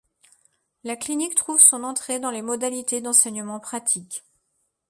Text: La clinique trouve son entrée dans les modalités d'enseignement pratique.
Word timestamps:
La 0.83 0.95
clinique 0.95 1.35
trouve 1.35 1.59
son 1.59 1.83
entrée 1.83 2.19
dans 2.19 2.31
les 2.31 2.41
modalités 2.41 3.01
d'enseignement 3.01 3.59
pratique. 3.59 4.23